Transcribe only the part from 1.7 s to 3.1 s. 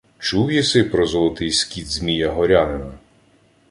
Змія Горянина?